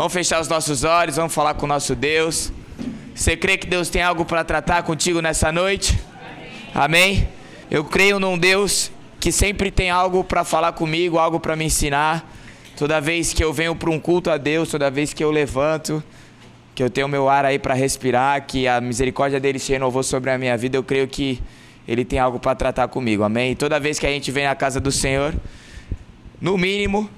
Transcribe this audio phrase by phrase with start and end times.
[0.00, 2.50] Vamos fechar os nossos olhos, vamos falar com o nosso Deus.
[3.14, 6.00] Você crê que Deus tem algo para tratar contigo nessa noite?
[6.74, 7.28] Amém.
[7.70, 8.90] Eu creio num Deus
[9.20, 12.26] que sempre tem algo para falar comigo, algo para me ensinar.
[12.78, 16.02] Toda vez que eu venho para um culto a Deus, toda vez que eu levanto,
[16.74, 20.30] que eu tenho meu ar aí para respirar, que a misericórdia dele se renovou sobre
[20.30, 21.42] a minha vida, eu creio que
[21.86, 23.22] ele tem algo para tratar comigo.
[23.22, 23.52] Amém.
[23.52, 25.34] E toda vez que a gente vem na casa do Senhor,
[26.40, 27.10] no mínimo,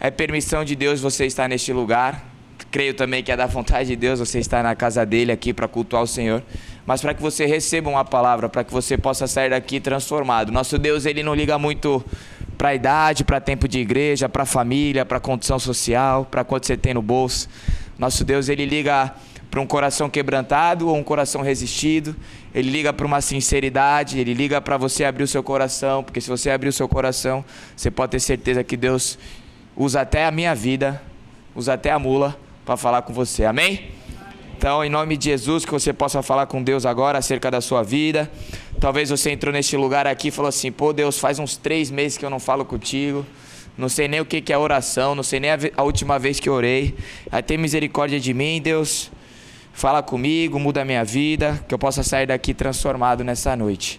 [0.00, 2.24] é permissão de Deus você estar neste lugar.
[2.70, 5.68] Creio também que é da vontade de Deus você estar na casa dele aqui para
[5.68, 6.42] cultuar o Senhor.
[6.86, 10.50] Mas para que você receba uma palavra, para que você possa sair daqui transformado.
[10.50, 12.02] Nosso Deus, ele não liga muito
[12.56, 16.76] para a idade, para tempo de igreja, para família, para condição social, para quanto você
[16.76, 17.48] tem no bolso.
[17.98, 19.12] Nosso Deus, ele liga
[19.50, 22.14] para um coração quebrantado ou um coração resistido.
[22.54, 26.28] Ele liga para uma sinceridade, ele liga para você abrir o seu coração, porque se
[26.28, 27.44] você abrir o seu coração,
[27.76, 29.18] você pode ter certeza que Deus
[29.80, 31.00] usa até a minha vida,
[31.56, 33.46] usa até a mula para falar com você.
[33.46, 33.88] Amém?
[34.54, 37.82] Então, em nome de Jesus, que você possa falar com Deus agora acerca da sua
[37.82, 38.30] vida.
[38.78, 42.18] Talvez você entrou neste lugar aqui e falou assim: pô, Deus, faz uns três meses
[42.18, 43.24] que eu não falo contigo.
[43.78, 46.94] Não sei nem o que é oração, não sei nem a, última vez que orei.
[47.32, 49.10] Aí tem misericórdia de mim, Deus.
[49.72, 53.98] Fala comigo, muda a minha vida, que eu possa sair daqui transformado nessa noite.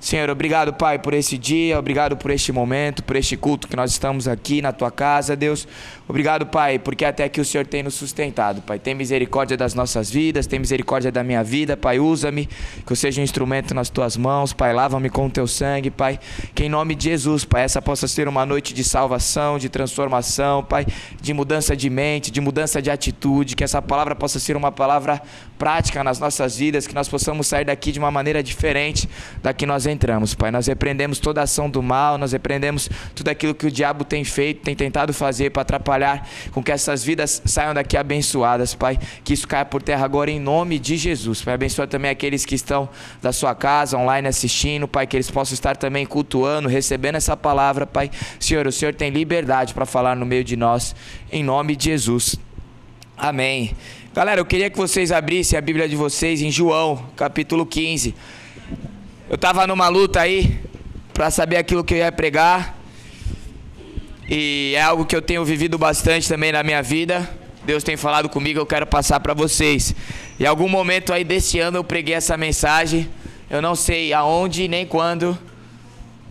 [0.00, 3.90] Senhor, obrigado, Pai, por esse dia, obrigado por este momento, por este culto que nós
[3.90, 5.68] estamos aqui na tua casa, Deus.
[6.08, 8.78] Obrigado, Pai, porque até que o Senhor tem nos sustentado, Pai.
[8.78, 12.00] Tem misericórdia das nossas vidas, tem misericórdia da minha vida, Pai.
[12.00, 12.46] Usa-me,
[12.86, 14.72] que eu seja um instrumento nas tuas mãos, Pai.
[14.72, 16.18] Lava-me com o teu sangue, Pai.
[16.54, 20.64] Que em nome de Jesus, Pai, essa possa ser uma noite de salvação, de transformação,
[20.64, 20.86] Pai,
[21.20, 23.54] de mudança de mente, de mudança de atitude.
[23.54, 25.20] Que essa palavra possa ser uma palavra
[25.58, 29.06] prática nas nossas vidas, que nós possamos sair daqui de uma maneira diferente
[29.42, 30.50] da que nós entramos, Pai.
[30.50, 34.62] Nós repreendemos toda ação do mal, nós repreendemos tudo aquilo que o diabo tem feito,
[34.62, 38.98] tem tentado fazer para atrapalhar com que essas vidas saiam daqui abençoadas, Pai.
[39.24, 41.54] Que isso caia por terra agora em nome de Jesus, Pai.
[41.54, 42.88] Abençoa também aqueles que estão
[43.20, 47.86] da sua casa, online assistindo, Pai, que eles possam estar também cultuando, recebendo essa palavra,
[47.86, 48.10] Pai.
[48.38, 50.94] Senhor, o Senhor tem liberdade para falar no meio de nós,
[51.30, 52.36] em nome de Jesus.
[53.16, 53.76] Amém.
[54.12, 58.14] Galera, eu queria que vocês abrissem a Bíblia de vocês em João, capítulo 15.
[59.30, 60.58] Eu tava numa luta aí
[61.14, 62.76] para saber aquilo que eu ia pregar.
[64.28, 67.30] E é algo que eu tenho vivido bastante também na minha vida.
[67.62, 69.94] Deus tem falado comigo, eu quero passar para vocês.
[70.40, 73.08] Em algum momento aí desse ano eu preguei essa mensagem.
[73.48, 75.38] Eu não sei aonde nem quando,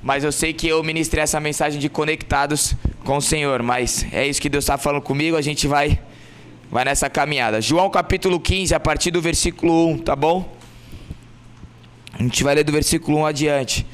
[0.04, 3.64] mas eu sei que eu ministrei essa mensagem de conectados com o Senhor.
[3.64, 5.38] Mas é isso que Deus está falando comigo.
[5.38, 5.98] A gente vai,
[6.70, 7.62] vai nessa caminhada.
[7.62, 10.59] João capítulo 15, a partir do versículo 1, tá bom?
[12.20, 13.86] A gente vai ler do versículo 1 adiante.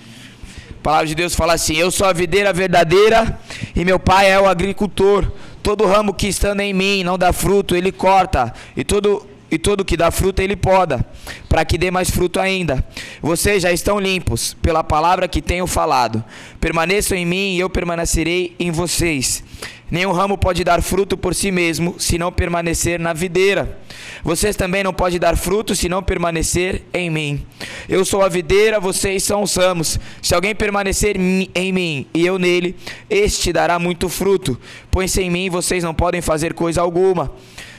[0.72, 3.40] A palavra de Deus fala assim: Eu sou a videira verdadeira
[3.76, 5.32] e meu pai é o agricultor.
[5.62, 9.86] Todo ramo que estando em mim não dá fruto, ele corta, e todo e todo
[9.86, 11.06] que dá fruto ele poda,
[11.48, 12.84] para que dê mais fruto ainda.
[13.22, 16.24] Vocês já estão limpos pela palavra que tenho falado.
[16.60, 19.44] Permaneçam em mim e eu permanecerei em vocês.
[19.90, 23.78] Nenhum ramo pode dar fruto por si mesmo, se não permanecer na videira.
[24.24, 27.46] Vocês também não podem dar fruto se não permanecer em mim.
[27.88, 30.00] Eu sou a videira, vocês são os ramos.
[30.22, 32.76] Se alguém permanecer em mim e eu nele,
[33.10, 34.60] este dará muito fruto,
[34.90, 37.32] pois sem mim vocês não podem fazer coisa alguma.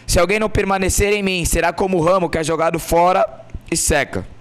[0.06, 3.26] Se alguém não permanecer em mim, será como o ramo que é jogado fora
[3.70, 4.35] e seca.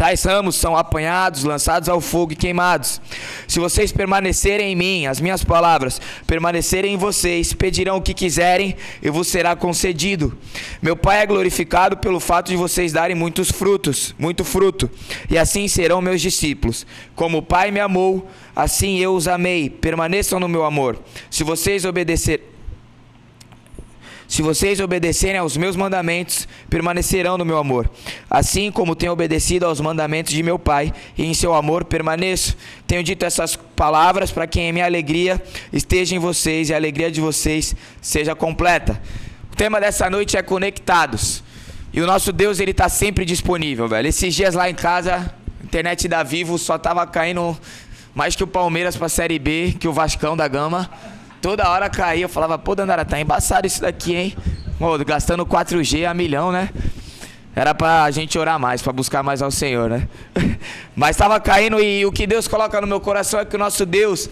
[0.00, 3.02] Tais ramos são apanhados, lançados ao fogo e queimados.
[3.46, 8.74] Se vocês permanecerem em mim, as minhas palavras permanecerem em vocês, pedirão o que quiserem
[9.02, 10.34] e vos será concedido.
[10.80, 14.88] Meu Pai é glorificado pelo fato de vocês darem muitos frutos, muito fruto,
[15.28, 16.86] e assim serão meus discípulos.
[17.14, 19.68] Como o Pai me amou, assim eu os amei.
[19.68, 20.98] Permaneçam no meu amor.
[21.30, 22.50] Se vocês obedecer
[24.30, 27.90] se vocês obedecerem aos meus mandamentos, permanecerão no meu amor,
[28.30, 32.56] assim como tenho obedecido aos mandamentos de meu Pai, e em seu amor permaneço.
[32.86, 35.42] Tenho dito essas palavras para que a minha alegria
[35.72, 39.02] esteja em vocês e a alegria de vocês seja completa.
[39.52, 41.42] O tema dessa noite é conectados.
[41.92, 44.06] E o nosso Deus, ele está sempre disponível, velho.
[44.06, 47.58] Esses dias lá em casa, a internet da Vivo só tava caindo
[48.14, 50.88] mais que o Palmeiras para a Série B, que o Vascão da Gama.
[51.40, 54.36] Toda hora caía, eu falava, pô, Dandara, tá embaçado isso daqui, hein?
[54.78, 56.68] Pô, gastando 4G a milhão, né?
[57.56, 60.06] Era pra gente orar mais, pra buscar mais ao Senhor, né?
[60.94, 63.86] Mas tava caindo e o que Deus coloca no meu coração é que o nosso
[63.86, 64.28] Deus,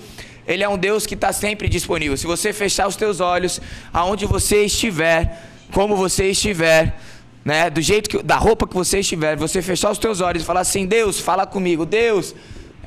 [0.46, 2.14] Ele é um Deus que está sempre disponível.
[2.14, 3.58] Se você fechar os teus olhos,
[3.90, 6.94] aonde você estiver, como você estiver,
[7.43, 7.70] né?
[7.70, 10.60] Do jeito que, da roupa que você estiver, você fechar os teus olhos e falar
[10.60, 12.34] assim, Deus, fala comigo, Deus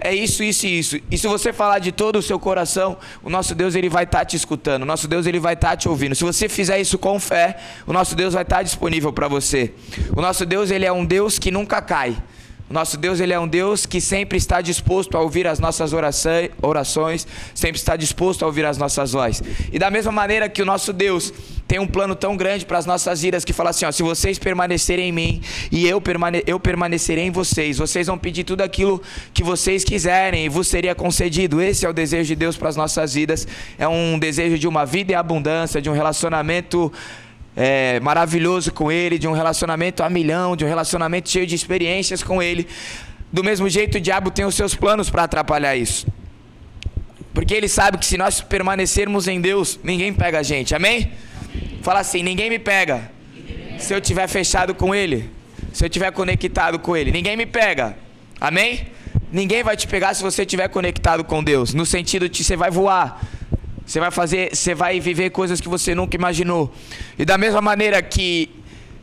[0.03, 0.99] é isso, isso e isso.
[1.09, 4.19] E se você falar de todo o seu coração, o nosso Deus ele vai estar
[4.19, 6.15] tá te escutando, o nosso Deus ele vai estar tá te ouvindo.
[6.15, 9.73] Se você fizer isso com fé, o nosso Deus vai estar tá disponível para você.
[10.15, 12.17] O nosso Deus ele é um Deus que nunca cai.
[12.71, 15.91] O nosso Deus ele é um Deus que sempre está disposto a ouvir as nossas
[15.91, 19.43] orações, sempre está disposto a ouvir as nossas vozes.
[19.73, 21.33] E da mesma maneira que o nosso Deus
[21.67, 24.39] tem um plano tão grande para as nossas vidas que fala assim: ó, se vocês
[24.39, 29.01] permanecerem em mim e eu, permane eu permanecerei em vocês, vocês vão pedir tudo aquilo
[29.33, 31.61] que vocês quiserem e vos seria concedido.
[31.61, 33.45] Esse é o desejo de Deus para as nossas vidas.
[33.77, 36.89] É um desejo de uma vida em abundância, de um relacionamento
[37.63, 42.23] é, maravilhoso com Ele, de um relacionamento a milhão, de um relacionamento cheio de experiências
[42.23, 42.67] com Ele.
[43.31, 46.07] Do mesmo jeito, o diabo tem os seus planos para atrapalhar isso.
[47.35, 50.73] Porque ele sabe que se nós permanecermos em Deus, ninguém pega a gente.
[50.73, 51.11] Amém?
[51.83, 53.11] Fala assim: ninguém me pega.
[53.77, 55.29] Se eu tiver fechado com Ele,
[55.71, 57.95] se eu tiver conectado com Ele, ninguém me pega.
[58.39, 58.87] Amém?
[59.31, 61.75] Ninguém vai te pegar se você estiver conectado com Deus.
[61.75, 63.21] No sentido de você vai voar,
[63.91, 66.71] você vai fazer, você vai viver coisas que você nunca imaginou.
[67.19, 68.49] E da mesma maneira que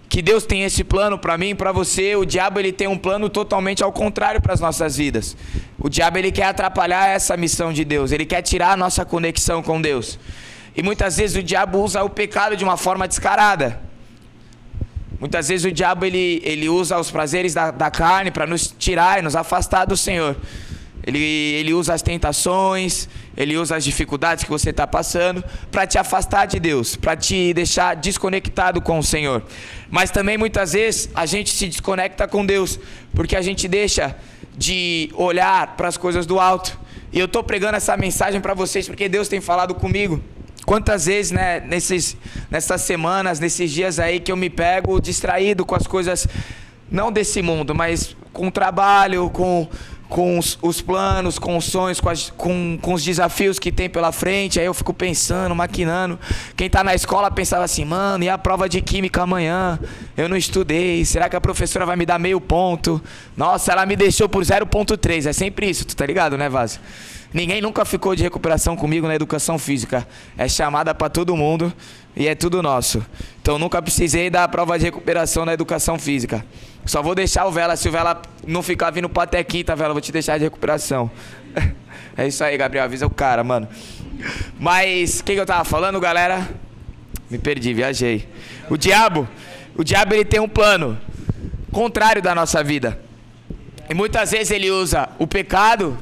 [0.08, 3.29] que Deus tem esse plano para mim para você, o diabo ele tem um plano
[3.29, 5.37] totalmente ao contrário para as nossas vidas.
[5.79, 9.62] O diabo ele quer atrapalhar essa missão de Deus, ele quer tirar a nossa conexão
[9.62, 10.19] com Deus.
[10.75, 13.79] E muitas vezes o diabo usa o pecado de uma forma descarada.
[15.20, 19.19] Muitas vezes o diabo ele, ele usa os prazeres da, da carne para nos tirar
[19.19, 20.35] e nos afastar do Senhor.
[21.08, 25.96] Ele, ele usa as tentações, ele usa as dificuldades que você está passando para te
[25.96, 29.43] afastar de Deus, para te deixar desconectado com o Senhor.
[29.90, 32.78] Mas também muitas vezes a gente se desconecta com Deus,
[33.14, 34.14] porque a gente deixa
[34.55, 36.78] de olhar para as coisas do alto.
[37.11, 40.22] E eu estou pregando essa mensagem para vocês porque Deus tem falado comigo.
[40.66, 42.19] Quantas vezes, né, nesses,
[42.50, 46.28] nessas semanas, nesses dias aí que eu me pego distraído com as coisas,
[46.90, 49.66] não desse mundo, mas com o trabalho, com
[50.08, 53.88] com os, os, planos, com os sonhos, com, as, com, com, os desafios que tem
[53.88, 54.58] pela frente.
[54.58, 56.19] Aí eu fico pensando, maquinando.
[56.56, 59.78] Quem está na escola pensava assim, mano, e a prova de química amanhã?
[60.16, 61.05] Eu não estudei.
[61.05, 63.02] Será que a professora vai me dar meio ponto?
[63.37, 65.26] Nossa, ela me deixou por 0,3.
[65.26, 66.81] É sempre isso, tu tá ligado, né, Vaz?
[67.32, 70.06] Ninguém nunca ficou de recuperação comigo na educação física.
[70.36, 71.72] É chamada para todo mundo
[72.16, 73.04] e é tudo nosso.
[73.42, 76.44] Então nunca precisei dar a prova de recuperação na educação física.
[76.86, 79.92] Só vou deixar o Vela, se o Vela não ficar vindo pra até quinta, Vela,
[79.92, 81.10] vou te deixar de recuperação.
[82.16, 83.69] É isso aí, Gabriel, avisa o cara, mano.
[84.58, 86.48] Mas, o que, que eu tava falando, galera?
[87.30, 88.28] Me perdi, viajei.
[88.69, 89.28] O diabo,
[89.76, 90.98] o diabo ele tem um plano
[91.70, 93.00] contrário da nossa vida.
[93.88, 95.96] E muitas vezes ele usa o pecado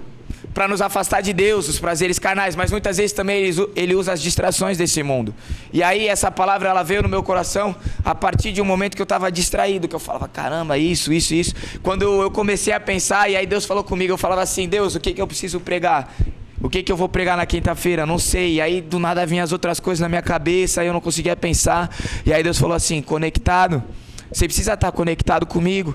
[0.56, 3.44] para nos afastar de Deus, os prazeres carnais, mas muitas vezes também
[3.76, 5.35] ele, usa as distrações desse mundo.
[5.70, 9.03] E aí essa palavra ela veio no meu coração a partir de um momento que
[9.03, 11.55] eu estava distraído, que eu falava, caramba, isso, isso, isso.
[11.82, 15.00] Quando eu comecei a pensar, e aí Deus falou comigo, eu falava assim, Deus, o
[15.00, 16.17] que, que eu preciso pregar?
[16.62, 18.06] O que, que eu vou pregar na quinta-feira?
[18.06, 18.55] Não sei.
[18.55, 21.37] E aí do nada vinham as outras coisas na minha cabeça, aí eu não conseguia
[21.37, 21.94] pensar.
[22.25, 23.85] E aí Deus falou assim: conectado.
[24.32, 25.94] Você precisa estar conectado comigo.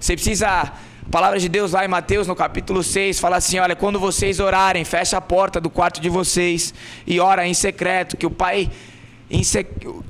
[0.00, 0.72] Você precisa
[1.08, 4.38] a palavra de Deus lá em Mateus, no capítulo 6, fala assim: olha, quando vocês
[4.40, 6.74] orarem, fecha a porta do quarto de vocês
[7.06, 8.70] e ora em secreto, que o Pai,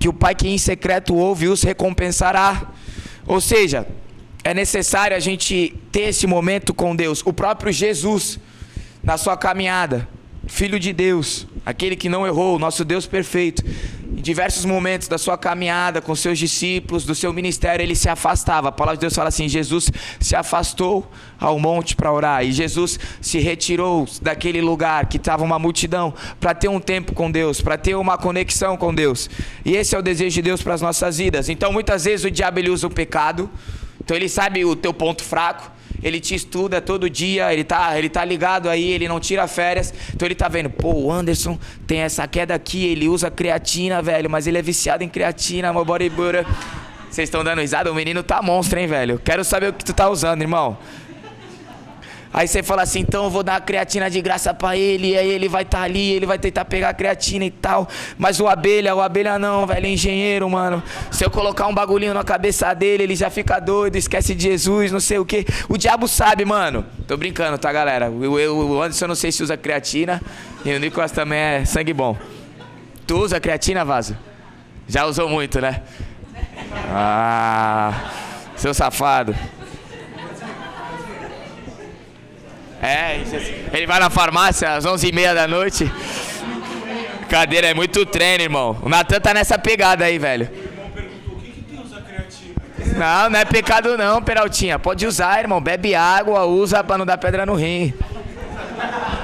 [0.00, 2.72] que o Pai que em secreto ouve os recompensará.
[3.28, 3.86] Ou seja,
[4.42, 7.22] é necessário a gente ter esse momento com Deus.
[7.24, 8.40] O próprio Jesus,
[9.00, 10.08] na sua caminhada,
[10.48, 13.62] Filho de Deus, aquele que não errou, nosso Deus perfeito,
[14.10, 18.68] em diversos momentos da sua caminhada com seus discípulos, do seu ministério, ele se afastava.
[18.68, 22.98] A palavra de Deus fala assim: Jesus se afastou ao monte para orar, e Jesus
[23.20, 27.76] se retirou daquele lugar que estava uma multidão para ter um tempo com Deus, para
[27.76, 29.28] ter uma conexão com Deus.
[29.64, 31.48] E esse é o desejo de Deus para as nossas vidas.
[31.48, 33.50] Então, muitas vezes o diabo ele usa o pecado,
[34.02, 38.08] então ele sabe o teu ponto fraco ele te estuda todo dia, ele tá, ele
[38.08, 39.92] tá ligado aí, ele não tira férias.
[40.14, 44.28] Então ele tá vendo, pô, o Anderson tem essa queda aqui, ele usa creatina, velho,
[44.28, 46.46] mas ele é viciado em creatina, meu bodybuilder.
[47.10, 47.90] Vocês estão dando risada?
[47.90, 49.18] O menino tá monstro, hein, velho?
[49.24, 50.76] Quero saber o que tu tá usando, irmão.
[52.32, 55.18] Aí você fala assim, então eu vou dar a creatina de graça para ele, e
[55.18, 57.88] aí ele vai estar tá ali, ele vai tentar pegar a creatina e tal.
[58.18, 60.82] Mas o abelha, o abelha não, velho, é engenheiro, mano.
[61.10, 64.92] Se eu colocar um bagulhinho na cabeça dele, ele já fica doido, esquece de Jesus,
[64.92, 65.46] não sei o que.
[65.68, 66.84] O diabo sabe, mano.
[67.06, 68.10] Tô brincando, tá, galera?
[68.10, 70.20] O, o Anderson eu não sei se usa creatina,
[70.64, 72.16] e o Nicolas também é sangue bom.
[73.06, 74.16] Tu usa creatina, Vaso?
[74.86, 75.82] Já usou muito, né?
[76.90, 78.10] Ah,
[78.56, 79.34] seu safado.
[82.82, 83.20] É,
[83.72, 85.90] ele vai na farmácia às 11h30 da noite.
[87.28, 88.78] Cadeira é muito treino, irmão.
[88.82, 90.48] O Natan tá nessa pegada aí, velho.
[92.96, 94.78] Não, não é pecado não, Peraltinha.
[94.78, 95.60] Pode usar, irmão.
[95.60, 97.92] Bebe água, usa pra não dar pedra no rim.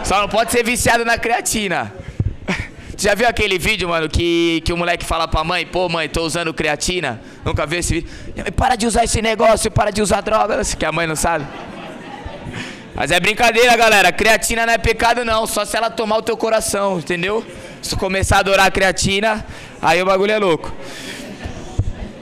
[0.05, 1.93] Só não pode ser viciado na creatina.
[2.97, 6.23] Já viu aquele vídeo, mano, que, que o moleque fala pra mãe, pô, mãe, tô
[6.23, 7.21] usando creatina?
[7.45, 8.11] Nunca viu esse vídeo?
[8.55, 11.47] Para de usar esse negócio, para de usar drogas, que a mãe não sabe.
[12.95, 14.13] Mas é brincadeira, galera.
[14.13, 15.47] Creatina não é pecado, não.
[15.47, 17.45] Só se ela tomar o teu coração, entendeu?
[17.83, 19.45] Se começar a adorar a creatina,
[19.83, 20.73] aí o bagulho é louco.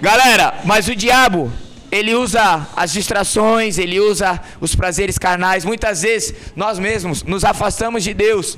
[0.01, 1.53] Galera, mas o diabo,
[1.91, 5.65] ele usa as distrações, ele usa os prazeres carnais.
[5.65, 8.57] Muitas vezes nós mesmos nos afastamos de Deus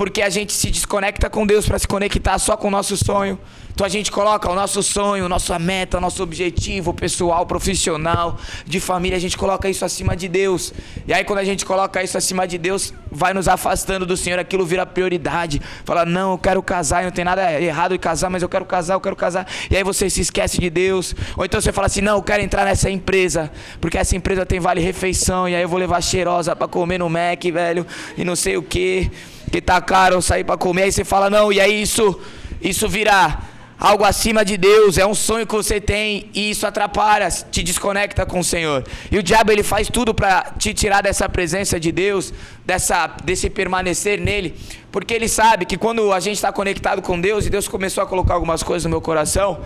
[0.00, 3.38] porque a gente se desconecta com Deus para se conectar só com o nosso sonho.
[3.80, 9.16] Então a gente coloca o nosso sonho, nossa meta, nosso objetivo pessoal, profissional, de família,
[9.16, 10.70] a gente coloca isso acima de Deus.
[11.08, 14.38] E aí quando a gente coloca isso acima de Deus, vai nos afastando do Senhor,
[14.38, 15.62] aquilo vira prioridade.
[15.82, 18.96] Fala, não, eu quero casar, não tem nada errado em casar, mas eu quero casar,
[18.96, 19.46] eu quero casar.
[19.70, 21.14] E aí você se esquece de Deus.
[21.34, 24.60] Ou então você fala assim, não, eu quero entrar nessa empresa, porque essa empresa tem
[24.60, 28.36] vale refeição, e aí eu vou levar cheirosa para comer no Mac, velho, e não
[28.36, 29.10] sei o que
[29.50, 32.20] que tá caro sair para comer, aí você fala, não, e aí isso,
[32.60, 33.40] isso virá
[33.80, 38.26] algo acima de Deus, é um sonho que você tem e isso atrapalha, te desconecta
[38.26, 38.84] com o Senhor.
[39.10, 42.32] E o diabo ele faz tudo para te tirar dessa presença de Deus,
[42.66, 44.54] dessa desse permanecer nele,
[44.92, 48.06] porque ele sabe que quando a gente está conectado com Deus e Deus começou a
[48.06, 49.62] colocar algumas coisas no meu coração,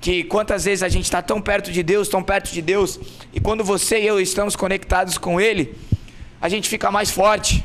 [0.00, 2.98] que quantas vezes a gente está tão perto de Deus, tão perto de Deus,
[3.32, 5.74] e quando você e eu estamos conectados com Ele,
[6.40, 7.64] a gente fica mais forte.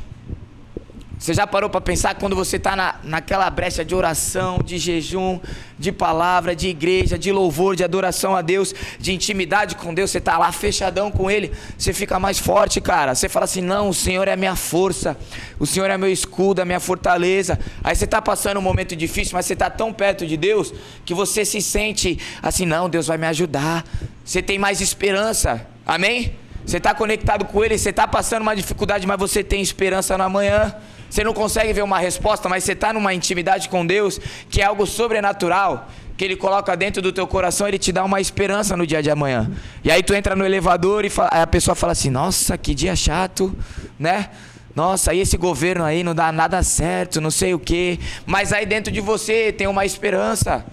[1.20, 5.38] Você já parou para pensar quando você está na, naquela brecha de oração, de jejum,
[5.78, 10.16] de palavra, de igreja, de louvor, de adoração a Deus, de intimidade com Deus, você
[10.16, 13.14] está lá fechadão com Ele, você fica mais forte, cara.
[13.14, 15.14] Você fala assim: não, o Senhor é a minha força,
[15.58, 17.58] o Senhor é meu escudo, a minha fortaleza.
[17.84, 20.72] Aí você está passando um momento difícil, mas você está tão perto de Deus
[21.04, 23.84] que você se sente assim: não, Deus vai me ajudar.
[24.24, 26.34] Você tem mais esperança, amém?
[26.64, 30.24] Você está conectado com Ele, você está passando uma dificuldade, mas você tem esperança no
[30.24, 30.74] amanhã.
[31.10, 34.64] Você não consegue ver uma resposta, mas você está numa intimidade com Deus que é
[34.64, 38.86] algo sobrenatural, que Ele coloca dentro do teu coração, Ele te dá uma esperança no
[38.86, 39.50] dia de amanhã.
[39.82, 42.94] E aí tu entra no elevador e fala, a pessoa fala assim: Nossa, que dia
[42.94, 43.54] chato,
[43.98, 44.30] né?
[44.74, 47.98] Nossa, aí esse governo aí não dá nada certo, não sei o quê.
[48.24, 50.64] Mas aí dentro de você tem uma esperança.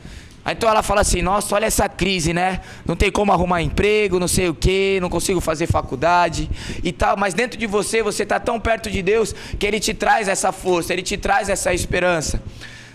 [0.51, 2.61] Então ela fala assim: Nossa, olha essa crise, né?
[2.85, 6.49] Não tem como arrumar emprego, não sei o que, não consigo fazer faculdade
[6.83, 7.17] e tal.
[7.17, 10.51] Mas dentro de você, você está tão perto de Deus que Ele te traz essa
[10.51, 12.41] força, Ele te traz essa esperança.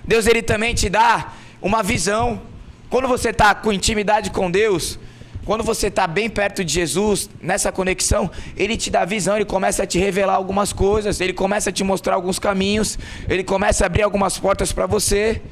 [0.04, 2.40] Deus, Ele também te dá uma visão.
[2.88, 4.98] Quando você está com intimidade com Deus,
[5.44, 9.82] quando você está bem perto de Jesus, nessa conexão, Ele te dá visão, Ele começa
[9.82, 13.86] a te revelar algumas coisas, Ele começa a te mostrar alguns caminhos, Ele começa a
[13.86, 15.42] abrir algumas portas para você.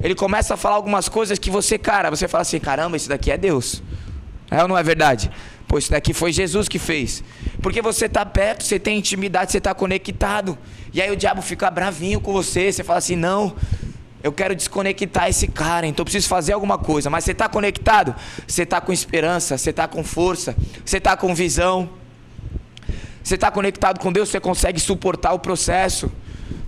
[0.00, 3.30] Ele começa a falar algumas coisas que você, cara, você fala assim: caramba, isso daqui
[3.30, 3.82] é Deus.
[4.50, 5.30] É ou não é verdade?
[5.66, 7.24] Pois isso daqui foi Jesus que fez.
[7.60, 10.56] Porque você está perto, você tem intimidade, você está conectado.
[10.92, 12.70] E aí o diabo fica bravinho com você.
[12.70, 13.56] Você fala assim: não,
[14.22, 17.08] eu quero desconectar esse cara, então eu preciso fazer alguma coisa.
[17.10, 18.14] Mas você está conectado,
[18.46, 21.88] você está com esperança, você está com força, você está com visão.
[23.22, 26.12] Você está conectado com Deus, você consegue suportar o processo.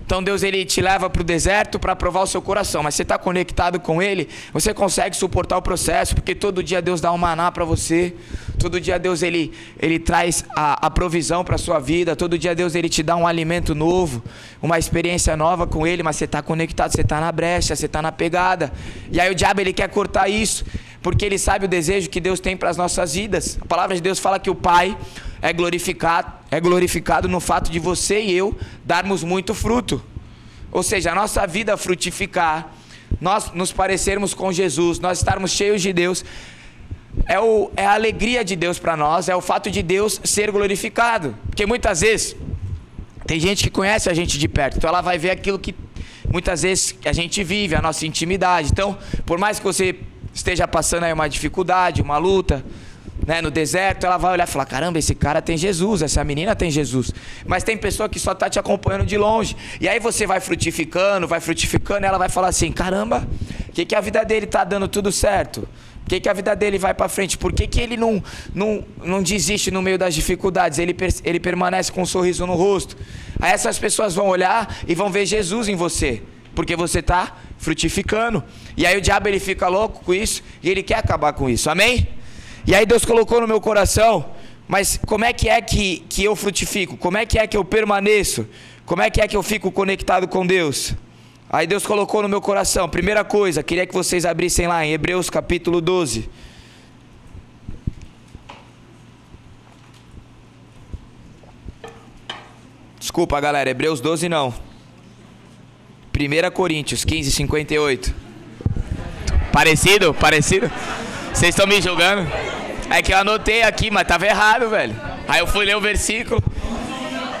[0.09, 3.03] Então Deus ele te leva para o deserto para provar o seu coração, mas você
[3.03, 7.17] está conectado com Ele, você consegue suportar o processo, porque todo dia Deus dá um
[7.19, 8.15] maná para você,
[8.57, 12.55] todo dia Deus ele, ele traz a, a provisão para a sua vida, todo dia
[12.55, 14.23] Deus ele te dá um alimento novo,
[14.59, 18.01] uma experiência nova com Ele, mas você está conectado, você está na brecha, você está
[18.01, 18.73] na pegada,
[19.11, 20.65] e aí o diabo ele quer cortar isso,
[21.01, 23.57] porque ele sabe o desejo que Deus tem para as nossas vidas.
[23.61, 24.97] A palavra de Deus fala que o Pai
[25.41, 30.03] é glorificado, é glorificado no fato de você e eu darmos muito fruto.
[30.71, 32.71] Ou seja, a nossa vida frutificar,
[33.19, 36.23] nós nos parecermos com Jesus, nós estarmos cheios de Deus,
[37.25, 40.51] é, o, é a alegria de Deus para nós, é o fato de Deus ser
[40.51, 41.35] glorificado.
[41.47, 42.35] Porque muitas vezes,
[43.25, 45.73] tem gente que conhece a gente de perto, então ela vai ver aquilo que
[46.31, 48.69] muitas vezes a gente vive, a nossa intimidade.
[48.71, 49.95] Então, por mais que você
[50.33, 52.63] esteja passando aí uma dificuldade, uma luta,
[53.25, 56.55] né, no deserto, ela vai olhar e falar: caramba, esse cara tem Jesus, essa menina
[56.55, 57.11] tem Jesus.
[57.45, 59.55] Mas tem pessoa que só está te acompanhando de longe.
[59.79, 63.27] E aí você vai frutificando, vai frutificando, e ela vai falar assim: caramba,
[63.67, 65.67] o que, que a vida dele está dando tudo certo?
[66.03, 67.37] Por que, que a vida dele vai para frente?
[67.37, 70.79] Por que, que ele não, não, não desiste no meio das dificuldades?
[70.79, 72.97] Ele, ele permanece com um sorriso no rosto.
[73.39, 76.23] Aí essas pessoas vão olhar e vão ver Jesus em você.
[76.55, 78.43] Porque você está frutificando.
[78.75, 81.69] E aí o diabo ele fica louco com isso e ele quer acabar com isso.
[81.69, 82.07] Amém?
[82.65, 84.31] E aí Deus colocou no meu coração,
[84.67, 86.97] mas como é que é que, que eu frutifico?
[86.97, 88.47] Como é que é que eu permaneço?
[88.85, 90.95] Como é que é que eu fico conectado com Deus?
[91.49, 95.29] Aí Deus colocou no meu coração, primeira coisa, queria que vocês abrissem lá em Hebreus
[95.29, 96.29] capítulo 12.
[102.99, 104.68] Desculpa, galera, Hebreus 12 não.
[106.19, 108.13] 1 Coríntios 15, 58.
[109.53, 110.13] Parecido?
[110.13, 110.69] Parecido?
[111.33, 112.29] Vocês estão me julgando?
[112.89, 114.95] É que eu anotei aqui, mas tava errado, velho.
[115.27, 116.43] Aí eu fui ler o versículo.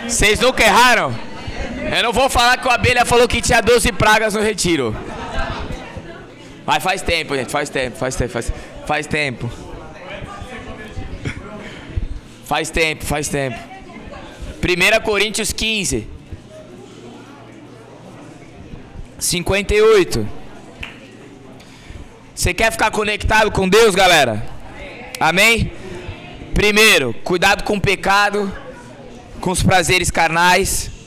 [0.07, 1.13] Vocês nunca erraram?
[1.95, 4.95] Eu não vou falar que o abelha falou que tinha 12 pragas no retiro.
[6.65, 8.53] Mas faz tempo, gente, faz tempo, faz tempo, faz,
[8.85, 9.51] faz tempo.
[12.45, 13.57] Faz tempo, faz tempo.
[14.63, 16.18] 1 Coríntios 15.
[19.19, 20.27] 58.
[22.33, 24.45] Você quer ficar conectado com Deus, galera?
[25.19, 25.71] Amém?
[26.53, 28.51] Primeiro, cuidado com o pecado,
[29.41, 30.98] com os prazeres carnais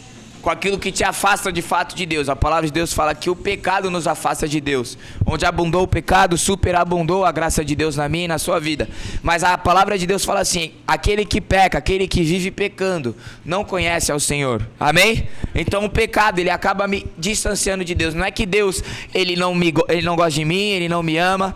[0.43, 2.29] com aquilo que te afasta de fato de Deus.
[2.29, 4.99] A palavra de Deus fala que o pecado nos afasta de Deus.
[5.25, 8.89] Onde abundou o pecado, superabundou a graça de Deus na minha e na sua vida.
[9.23, 13.65] Mas a palavra de Deus fala assim: aquele que peca, aquele que vive pecando, não
[13.65, 14.67] conhece ao Senhor.
[14.79, 15.29] Amém?
[15.55, 18.13] Então o pecado, ele acaba me distanciando de Deus.
[18.13, 18.83] Não é que Deus,
[19.15, 21.55] ele não me ele não gosta de mim, ele não me ama.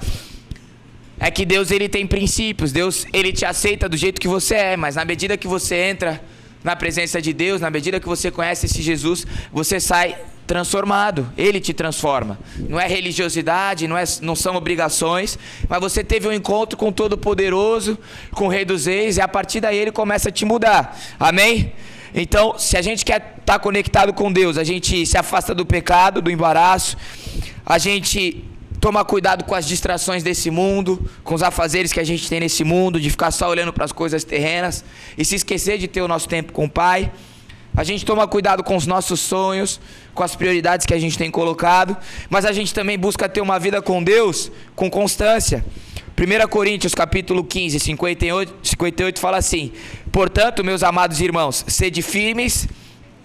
[1.19, 2.71] É que Deus ele tem princípios.
[2.71, 6.23] Deus, ele te aceita do jeito que você é, mas na medida que você entra
[6.67, 10.17] na presença de Deus, na medida que você conhece esse Jesus, você sai
[10.49, 11.33] transformado.
[11.39, 12.41] Ele te transforma.
[12.69, 16.93] Não é religiosidade, não, é, não são obrigações, mas você teve um encontro com o
[16.93, 17.97] Todo-Poderoso,
[18.33, 20.99] com o Rei dos Reis, e a partir daí ele começa a te mudar.
[21.21, 21.73] Amém?
[22.13, 25.65] Então, se a gente quer estar tá conectado com Deus, a gente se afasta do
[25.65, 26.97] pecado, do embaraço,
[27.65, 28.43] a gente
[28.87, 32.63] tomar cuidado com as distrações desse mundo, com os afazeres que a gente tem nesse
[32.63, 34.85] mundo, de ficar só olhando para as coisas terrenas
[35.19, 37.11] e se esquecer de ter o nosso tempo com o Pai.
[37.77, 39.81] A gente toma cuidado com os nossos sonhos,
[40.15, 41.97] com as prioridades que a gente tem colocado,
[42.31, 45.65] mas a gente também busca ter uma vida com Deus com constância.
[46.17, 49.73] 1 Coríntios capítulo 15, 58, 58 fala assim:
[50.13, 52.69] Portanto, meus amados irmãos, sede firmes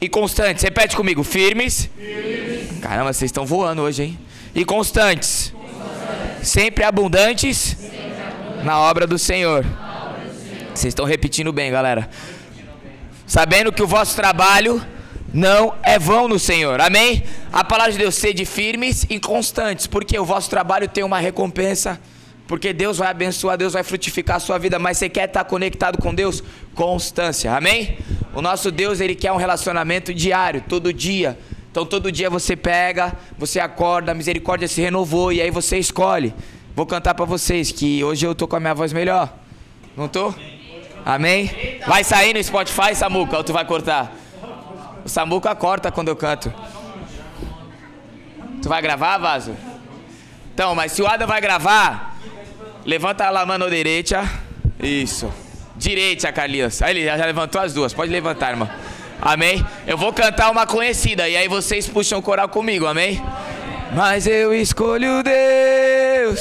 [0.02, 0.64] e constantes.
[0.64, 1.88] Repete comigo, firmes.
[1.96, 2.80] firmes.
[2.82, 4.20] Caramba, vocês estão voando hoje, hein?
[4.54, 5.54] E constantes,
[6.44, 7.78] sempre abundantes
[8.64, 9.66] na obra do Senhor.
[10.74, 12.10] Vocês estão repetindo bem, galera.
[13.26, 14.86] Sabendo que o vosso trabalho
[15.34, 16.82] não é vão no Senhor.
[16.82, 17.24] Amém?
[17.52, 22.00] A palavra de Deus, sede firmes e constantes, porque o vosso trabalho tem uma recompensa.
[22.48, 25.98] Porque Deus vai abençoar, Deus vai frutificar a sua vida, mas você quer estar conectado
[25.98, 26.44] com Deus?
[26.76, 27.54] Constância.
[27.56, 27.98] Amém?
[28.36, 31.40] O nosso Deus, ele quer um relacionamento diário, todo dia.
[31.72, 36.34] Então todo dia você pega, você acorda, a misericórdia se renovou e aí você escolhe.
[36.76, 39.34] Vou cantar para vocês que hoje eu tô com a minha voz melhor.
[39.96, 40.34] Não tô?
[41.06, 41.50] Amém?
[41.88, 44.14] Vai sair no Spotify, Samuca, ou tu vai cortar?
[45.06, 46.54] O Samuca corta quando eu canto.
[48.62, 49.56] Tu vai gravar, Vaso?
[50.54, 52.18] Então, mas se o Adam vai gravar,
[52.86, 54.30] levanta a mão direita.
[54.78, 55.32] Isso.
[55.78, 56.82] Direita, Carlinhos.
[56.82, 57.94] Aí ele já levantou as duas.
[57.94, 58.70] Pode levantar, irmão.
[59.22, 59.64] Amém?
[59.86, 63.24] Eu vou cantar uma conhecida e aí vocês puxam o coral comigo, amém?
[63.94, 66.40] Mas eu escolho Deus,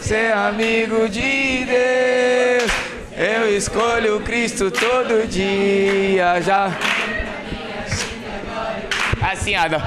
[0.00, 2.70] ser amigo de Deus.
[3.16, 6.70] Eu escolho Cristo todo dia já.
[9.20, 9.82] Assim, Adam.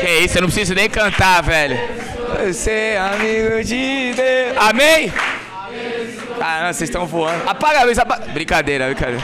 [0.00, 1.78] Que isso, eu não preciso nem cantar, velho.
[2.52, 4.56] Ser amigo de Deus.
[4.58, 5.12] Amém?
[6.48, 7.46] Caramba, vocês estão voando.
[7.46, 8.32] Apaga a luz, apaga.
[8.32, 9.22] Brincadeira, brincadeira.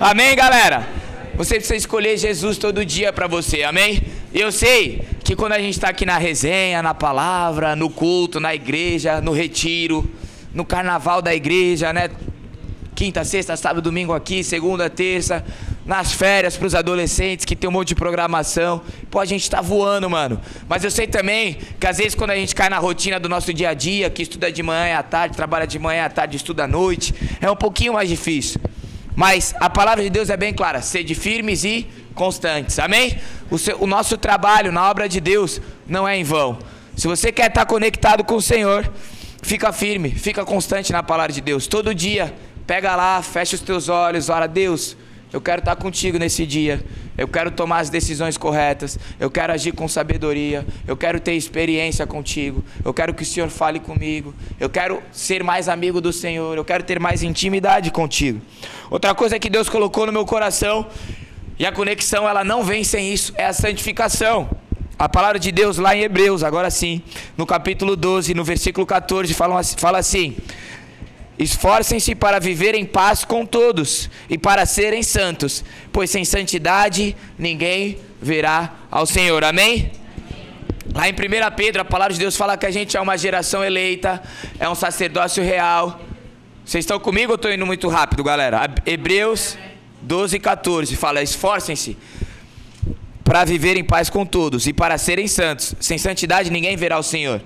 [0.00, 0.88] Amém, galera?
[1.34, 4.00] Você precisa escolher Jesus todo dia para você, amém?
[4.32, 8.54] Eu sei que quando a gente está aqui na resenha, na palavra, no culto, na
[8.54, 10.10] igreja, no retiro,
[10.54, 12.08] no carnaval da igreja, né?
[12.94, 15.44] Quinta, sexta, sábado, domingo aqui, segunda, terça,
[15.88, 18.82] nas férias para os adolescentes que tem um monte de programação.
[19.10, 20.38] Pô, a gente tá voando, mano.
[20.68, 23.54] Mas eu sei também que às vezes quando a gente cai na rotina do nosso
[23.54, 26.36] dia a dia, que estuda de manhã e à tarde, trabalha de manhã à tarde,
[26.36, 28.60] estuda à noite, é um pouquinho mais difícil.
[29.16, 32.78] Mas a palavra de Deus é bem clara: sede firmes e constantes.
[32.78, 33.18] Amém?
[33.50, 36.58] O, seu, o nosso trabalho na obra de Deus não é em vão.
[36.94, 38.92] Se você quer estar conectado com o Senhor,
[39.40, 41.66] fica firme, fica constante na palavra de Deus.
[41.66, 42.34] Todo dia,
[42.66, 44.94] pega lá, fecha os teus olhos, ora, Deus,
[45.32, 46.84] eu quero estar contigo nesse dia.
[47.16, 48.98] Eu quero tomar as decisões corretas.
[49.20, 50.66] Eu quero agir com sabedoria.
[50.86, 52.64] Eu quero ter experiência contigo.
[52.84, 54.34] Eu quero que o Senhor fale comigo.
[54.58, 56.56] Eu quero ser mais amigo do Senhor.
[56.56, 58.40] Eu quero ter mais intimidade contigo.
[58.90, 60.86] Outra coisa que Deus colocou no meu coração
[61.58, 64.48] e a conexão ela não vem sem isso é a santificação.
[64.98, 67.02] A palavra de Deus lá em Hebreus, agora sim,
[67.36, 69.60] no capítulo 12, no versículo 14, fala,
[69.98, 70.36] assim:
[71.38, 77.98] Esforcem-se para viver em paz com todos e para serem santos, pois sem santidade ninguém
[78.20, 79.44] verá ao Senhor.
[79.44, 79.92] Amém?
[80.92, 81.16] Lá em 1
[81.56, 84.22] Pedro, a palavra de Deus fala que a gente é uma geração eleita,
[84.58, 86.00] é um sacerdócio real.
[86.64, 88.68] Vocês estão comigo ou estou indo muito rápido, galera?
[88.84, 89.56] Hebreus
[90.02, 91.96] 12, 14 fala: esforcem-se
[93.22, 95.74] para viver em paz com todos e para serem santos.
[95.78, 97.42] Sem santidade ninguém verá o Senhor.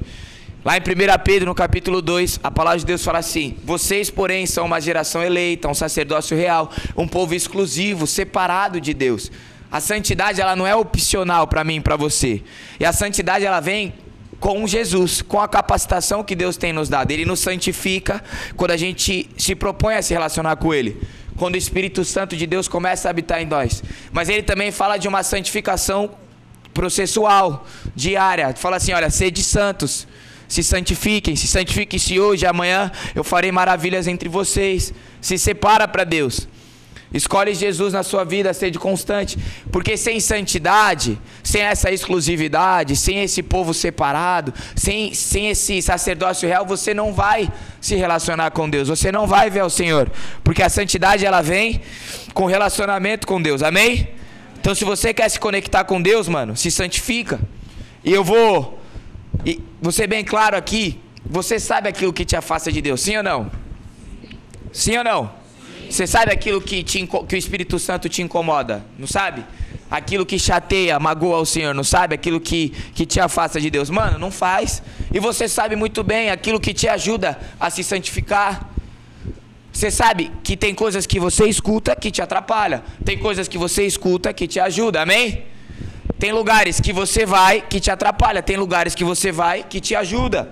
[0.64, 0.84] Lá em 1
[1.24, 5.22] Pedro, no capítulo 2, a palavra de Deus fala assim: Vocês, porém, são uma geração
[5.22, 9.30] eleita, um sacerdócio real, um povo exclusivo, separado de Deus.
[9.70, 12.42] A santidade, ela não é opcional para mim para você.
[12.78, 13.92] E a santidade, ela vem
[14.38, 17.10] com Jesus, com a capacitação que Deus tem nos dado.
[17.10, 18.22] Ele nos santifica
[18.56, 21.00] quando a gente se propõe a se relacionar com Ele
[21.36, 23.82] quando o Espírito Santo de Deus começa a habitar em nós.
[24.12, 26.10] Mas ele também fala de uma santificação
[26.72, 28.54] processual, diária.
[28.54, 30.06] Fala assim: olha, sede santos,
[30.52, 34.92] se santifiquem, se santifiquem-se hoje, amanhã eu farei maravilhas entre vocês.
[35.18, 36.46] Se separa para Deus.
[37.10, 39.38] Escolhe Jesus na sua vida, sede constante.
[39.70, 46.66] Porque sem santidade, sem essa exclusividade, sem esse povo separado, sem, sem esse sacerdócio real,
[46.66, 48.88] você não vai se relacionar com Deus.
[48.88, 50.12] Você não vai ver o Senhor.
[50.44, 51.80] Porque a santidade ela vem
[52.34, 53.62] com relacionamento com Deus.
[53.62, 54.06] Amém?
[54.60, 57.40] Então se você quer se conectar com Deus, mano, se santifica.
[58.04, 58.81] E eu vou.
[59.44, 60.98] E você bem claro aqui.
[61.24, 63.50] Você sabe aquilo que te afasta de Deus, sim ou não?
[64.72, 65.30] Sim ou não?
[65.88, 68.84] Você sabe aquilo que, te, que o Espírito Santo te incomoda?
[68.98, 69.44] Não sabe?
[69.90, 72.14] Aquilo que chateia, magoa o Senhor, não sabe?
[72.14, 73.90] Aquilo que, que te afasta de Deus.
[73.90, 74.82] Mano, não faz.
[75.12, 78.70] E você sabe muito bem aquilo que te ajuda a se santificar.
[79.70, 82.82] Você sabe que tem coisas que você escuta que te atrapalha.
[83.04, 85.02] Tem coisas que você escuta que te ajuda.
[85.02, 85.44] Amém?
[86.18, 88.42] Tem lugares que você vai que te atrapalha.
[88.42, 90.50] Tem lugares que você vai que te ajuda.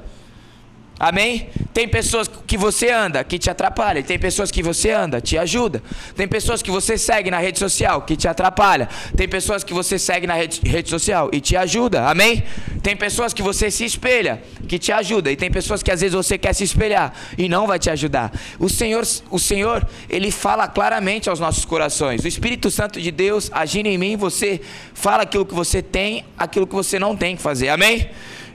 [1.00, 1.48] Amém?
[1.72, 5.82] Tem pessoas que você anda que te atrapalha, tem pessoas que você anda te ajuda.
[6.14, 8.86] Tem pessoas que você segue na rede social que te atrapalha.
[9.16, 12.06] Tem pessoas que você segue na rede, rede social e te ajuda.
[12.06, 12.44] Amém?
[12.82, 16.14] Tem pessoas que você se espelha que te ajuda e tem pessoas que às vezes
[16.14, 18.30] você quer se espelhar e não vai te ajudar.
[18.58, 22.22] O Senhor, o Senhor, ele fala claramente aos nossos corações.
[22.22, 24.60] O Espírito Santo de Deus agindo em mim, você
[24.92, 27.70] fala aquilo que você tem, aquilo que você não tem que fazer.
[27.70, 28.06] Amém?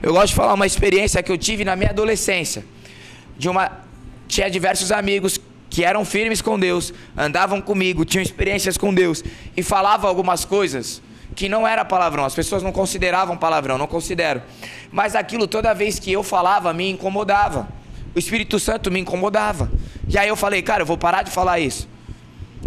[0.02, 2.64] Eu gosto de falar uma experiência que eu tive na minha adolescência.
[3.36, 3.70] De uma
[4.28, 9.22] tinha diversos amigos que eram firmes com Deus, andavam comigo, tinham experiências com Deus
[9.56, 11.02] e falavam algumas coisas
[11.34, 12.24] que não era palavrão.
[12.24, 14.42] As pessoas não consideravam palavrão, não considero.
[14.90, 17.68] Mas aquilo toda vez que eu falava me incomodava.
[18.14, 19.70] O Espírito Santo me incomodava.
[20.08, 21.86] E aí eu falei, cara, eu vou parar de falar isso.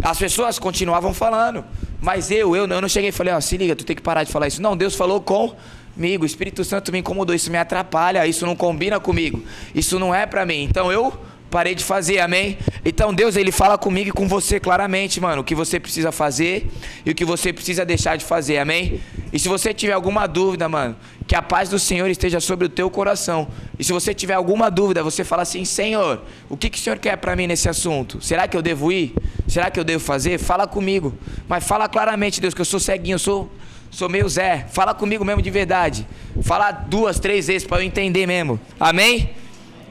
[0.02, 1.64] As pessoas continuavam falando,
[2.00, 4.02] mas eu, eu, eu não cheguei e falei, ó, oh, se liga, tu tem que
[4.02, 4.62] parar de falar isso.
[4.62, 5.54] Não, Deus falou com
[5.94, 9.42] comigo, o Espírito Santo me incomodou, isso me atrapalha, isso não combina comigo,
[9.74, 10.62] isso não é para mim.
[10.62, 11.12] Então eu
[11.50, 12.56] parei de fazer, amém?
[12.84, 16.70] Então Deus ele fala comigo e com você claramente, mano, o que você precisa fazer
[17.04, 19.00] e o que você precisa deixar de fazer, amém?
[19.32, 22.68] E se você tiver alguma dúvida, mano, que a paz do Senhor esteja sobre o
[22.68, 23.46] teu coração.
[23.78, 26.98] E se você tiver alguma dúvida, você fala assim: Senhor, o que, que o Senhor
[26.98, 28.20] quer para mim nesse assunto?
[28.20, 29.14] Será que eu devo ir?
[29.46, 30.38] Será que eu devo fazer?
[30.38, 31.14] Fala comigo.
[31.48, 33.50] Mas fala claramente, Deus, que eu sou ceguinho, eu sou
[33.90, 34.66] Sou meio Zé.
[34.70, 36.06] Fala comigo mesmo de verdade.
[36.42, 38.60] Fala duas, três vezes para eu entender mesmo.
[38.78, 39.30] Amém?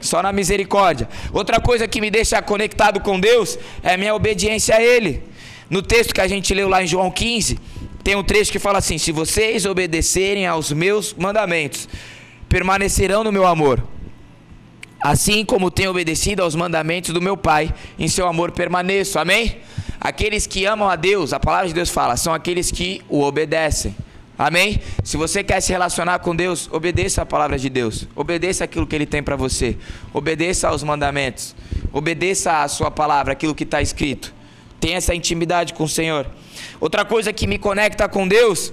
[0.00, 1.08] Só na misericórdia.
[1.32, 5.22] Outra coisa que me deixa conectado com Deus é minha obediência a Ele.
[5.68, 7.58] No texto que a gente leu lá em João 15,
[8.02, 11.88] tem um trecho que fala assim: Se vocês obedecerem aos meus mandamentos,
[12.48, 13.86] permanecerão no meu amor.
[15.02, 19.18] Assim como tenho obedecido aos mandamentos do meu Pai, em seu amor permaneço.
[19.18, 19.56] Amém?
[20.00, 23.94] Aqueles que amam a Deus, a palavra de Deus fala, são aqueles que o obedecem.
[24.38, 24.80] Amém?
[25.04, 28.08] Se você quer se relacionar com Deus, obedeça a palavra de Deus.
[28.16, 29.76] Obedeça aquilo que Ele tem para você.
[30.14, 31.54] Obedeça aos mandamentos.
[31.92, 34.32] Obedeça a Sua palavra, aquilo que está escrito.
[34.80, 36.26] Tenha essa intimidade com o Senhor.
[36.80, 38.72] Outra coisa que me conecta com Deus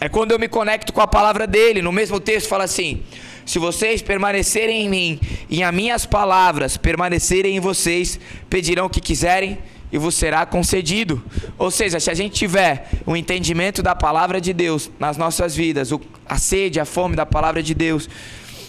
[0.00, 1.82] é quando eu me conecto com a palavra dele.
[1.82, 3.02] No mesmo texto fala assim:
[3.44, 5.20] Se vocês permanecerem em mim
[5.50, 9.58] e as minhas palavras permanecerem em vocês, pedirão o que quiserem
[9.90, 11.22] e vos será concedido.
[11.58, 15.90] Ou seja, se a gente tiver o entendimento da palavra de Deus nas nossas vidas,
[16.26, 18.08] a sede, a fome da palavra de Deus,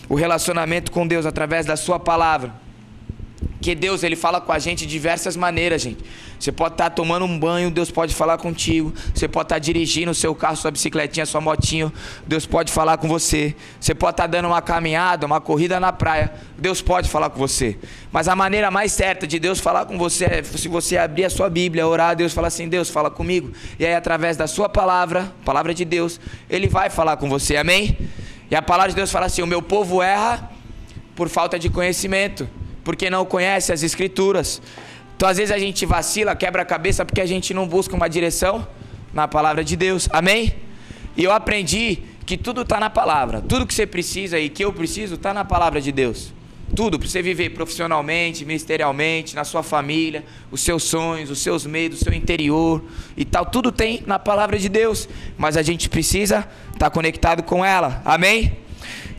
[0.07, 2.53] o relacionamento com Deus através da sua palavra,
[3.61, 6.03] que Deus ele fala com a gente de diversas maneiras, gente.
[6.39, 8.93] Você pode estar tomando um banho, Deus pode falar contigo.
[9.13, 11.91] Você pode estar dirigindo o seu carro, sua bicicletinha, sua motinho,
[12.25, 13.53] Deus pode falar com você.
[13.79, 17.77] Você pode estar dando uma caminhada, uma corrida na praia, Deus pode falar com você.
[18.11, 21.29] Mas a maneira mais certa de Deus falar com você é se você abrir a
[21.29, 23.51] sua Bíblia, orar, Deus fala assim: Deus fala comigo.
[23.77, 27.57] E aí através da sua palavra, palavra de Deus, ele vai falar com você.
[27.57, 27.97] Amém?
[28.49, 30.49] E a palavra de Deus fala assim: o meu povo erra
[31.15, 32.47] por falta de conhecimento
[32.89, 34.59] porque não conhece as escrituras.
[35.15, 38.09] Então, às vezes, a gente vacila, quebra a cabeça porque a gente não busca uma
[38.09, 38.67] direção
[39.13, 40.09] na palavra de Deus.
[40.11, 40.55] Amém?
[41.15, 43.41] E eu aprendi que tudo está na palavra.
[43.47, 46.33] Tudo que você precisa e que eu preciso está na palavra de Deus.
[46.75, 52.01] tudo para você viver profissionalmente, ministerialmente, na sua família, os seus sonhos, os seus medos,
[52.01, 52.83] o seu interior
[53.15, 56.39] e tal, tudo tem na palavra de Deus, mas a gente precisa
[56.73, 58.01] estar tá conectado com ela.
[58.03, 58.57] Amém?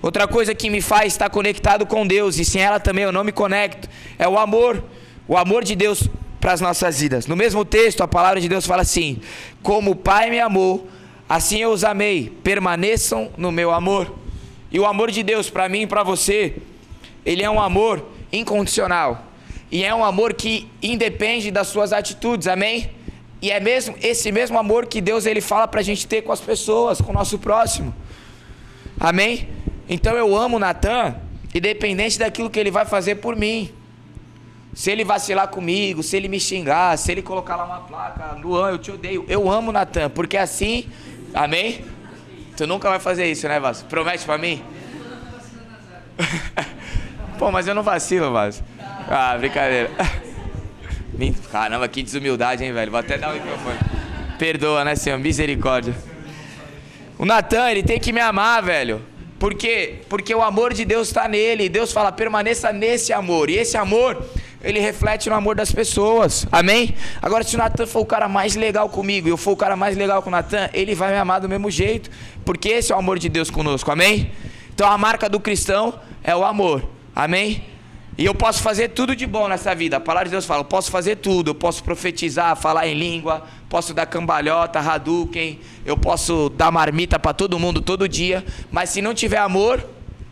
[0.03, 3.25] Outra coisa que me faz estar conectado com Deus e sem ela também eu não
[3.25, 4.83] me conecto é o amor.
[5.29, 6.09] O amor de Deus
[6.41, 7.27] para as nossas vidas.
[7.27, 9.21] No mesmo texto, a palavra de Deus fala assim:
[9.63, 10.89] Como o Pai me amou,
[11.29, 14.15] assim eu os amei, permaneçam no meu amor.
[14.73, 16.57] E o amor de Deus para mim e para você,
[17.25, 19.27] ele é um amor incondicional.
[19.71, 22.91] E é um amor que independe das suas atitudes, amém?
[23.43, 26.33] E é mesmo esse mesmo amor que Deus ele fala para a gente ter com
[26.33, 27.95] as pessoas, com o nosso próximo.
[29.01, 29.49] Amém?
[29.89, 31.17] Então eu amo Natan,
[31.55, 33.73] independente daquilo que ele vai fazer por mim.
[34.75, 38.71] Se ele vacilar comigo, se ele me xingar, se ele colocar lá uma placa, Luan,
[38.71, 39.25] eu te odeio.
[39.27, 40.87] Eu amo Natan, porque assim,
[41.35, 41.83] amém?
[42.57, 43.89] Tu nunca vai fazer isso, né, Vasco?
[43.89, 44.63] Promete pra mim?
[47.39, 48.63] Pô, mas eu não vacilo, Vasco.
[49.09, 49.91] Ah, brincadeira.
[51.51, 52.91] Caramba, que desumildade, hein, velho?
[52.91, 53.79] Vou até dar o microfone.
[54.39, 55.19] Perdoa, né, Senhor?
[55.19, 55.95] Misericórdia.
[57.21, 59.03] O Natan, ele tem que me amar, velho.
[59.39, 59.97] Por quê?
[60.09, 61.69] Porque o amor de Deus está nele.
[61.69, 63.51] Deus fala, permaneça nesse amor.
[63.51, 64.25] E esse amor
[64.65, 66.47] ele reflete no amor das pessoas.
[66.51, 66.95] Amém?
[67.21, 69.77] Agora, se o Natan for o cara mais legal comigo e eu for o cara
[69.77, 72.11] mais legal com o Natan, ele vai me amar do mesmo jeito.
[72.43, 73.91] Porque esse é o amor de Deus conosco.
[73.91, 74.33] Amém?
[74.75, 76.89] Então a marca do cristão é o amor.
[77.15, 77.63] Amém?
[78.17, 79.99] E eu posso fazer tudo de bom nessa vida.
[79.99, 81.51] A palavra de Deus fala: eu posso fazer tudo.
[81.51, 87.33] Eu posso profetizar, falar em língua, posso dar cambalhota, Hadouken, eu posso dar marmita para
[87.33, 88.45] todo mundo todo dia.
[88.71, 89.83] Mas se não tiver amor,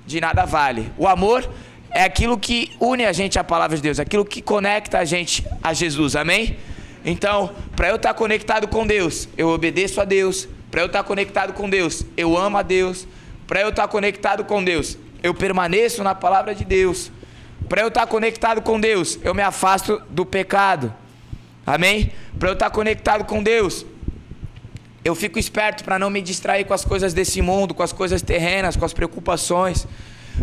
[0.05, 0.92] de nada vale.
[0.98, 1.48] O amor
[1.92, 5.46] é aquilo que une a gente à palavra de Deus, aquilo que conecta a gente
[5.62, 6.59] a Jesus, amém?
[7.05, 10.48] Então, para eu estar conectado com Deus, eu obedeço a Deus.
[10.68, 13.07] Para eu estar conectado com Deus, eu amo a Deus.
[13.46, 17.12] Para eu estar conectado com Deus, eu permaneço na palavra de Deus.
[17.68, 20.92] Para eu estar conectado com Deus, eu me afasto do pecado.
[21.69, 22.11] Amém?
[22.39, 23.85] Para eu estar conectado com Deus,
[25.05, 28.23] eu fico esperto para não me distrair com as coisas desse mundo, com as coisas
[28.23, 29.87] terrenas, com as preocupações.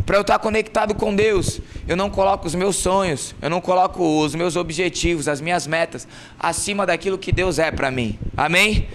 [0.06, 4.24] Para eu estar conectado com Deus, eu não coloco os meus sonhos, eu não coloco
[4.24, 6.08] os meus objetivos, as minhas metas
[6.40, 8.20] acima daquilo que Deus é para mim.
[8.38, 8.88] Amém?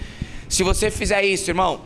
[0.49, 1.81] Se você fizer isso, irmão,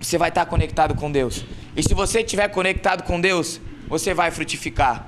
[0.00, 1.44] você vai estar conectado com Deus.
[1.76, 5.06] E se você estiver conectado com Deus, você vai frutificar.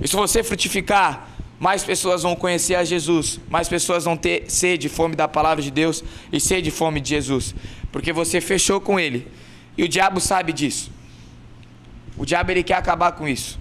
[0.00, 4.86] E se você frutificar, mais pessoas vão conhecer a Jesus, mais pessoas vão ter sede
[4.88, 7.54] e fome da palavra de Deus e sede e fome de Jesus,
[7.92, 9.26] porque você fechou com Ele.
[9.76, 10.90] E o diabo sabe disso.
[12.16, 13.58] O diabo ele quer acabar com isso.